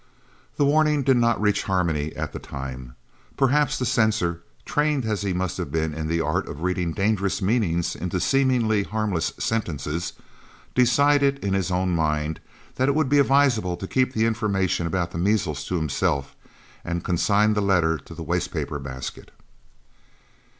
This 0.57 0.65
warning 0.65 1.03
did 1.03 1.17
not 1.17 1.39
reach 1.39 1.61
Harmony 1.65 2.11
at 2.15 2.33
the 2.33 2.39
time. 2.39 2.95
Perhaps 3.37 3.77
the 3.77 3.85
censor, 3.85 4.41
trained 4.65 5.05
as 5.05 5.21
he 5.21 5.31
must 5.31 5.57
have 5.59 5.71
been 5.71 5.93
in 5.93 6.07
the 6.07 6.19
art 6.21 6.47
of 6.47 6.63
reading 6.63 6.91
dangerous 6.91 7.39
meanings 7.39 7.95
into 7.95 8.19
seemingly 8.19 8.81
harmless 8.81 9.31
sentences, 9.37 10.13
decided 10.73 11.37
in 11.45 11.53
his 11.53 11.69
own 11.69 11.91
mind 11.93 12.39
that 12.77 12.89
it 12.89 12.95
would 12.95 13.09
be 13.09 13.19
advisable 13.19 13.77
to 13.77 13.85
keep 13.85 14.13
the 14.15 14.25
information 14.25 14.87
about 14.87 15.11
the 15.11 15.19
measles 15.19 15.65
to 15.65 15.75
himself, 15.75 16.35
and 16.83 17.03
consigned 17.03 17.53
the 17.53 17.61
letter 17.61 17.99
to 17.99 18.15
the 18.15 18.23
waste 18.23 18.51
paper 18.51 18.79
basket. 18.79 19.29